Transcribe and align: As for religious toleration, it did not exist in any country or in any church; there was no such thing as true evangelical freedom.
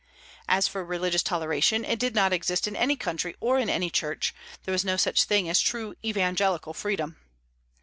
As 0.47 0.67
for 0.67 0.83
religious 0.83 1.21
toleration, 1.21 1.85
it 1.85 1.99
did 1.99 2.15
not 2.15 2.33
exist 2.33 2.67
in 2.67 2.75
any 2.75 2.95
country 2.95 3.35
or 3.39 3.59
in 3.59 3.69
any 3.69 3.91
church; 3.91 4.33
there 4.63 4.71
was 4.71 4.83
no 4.83 4.97
such 4.97 5.25
thing 5.25 5.47
as 5.47 5.59
true 5.61 5.93
evangelical 6.03 6.73
freedom. 6.73 7.17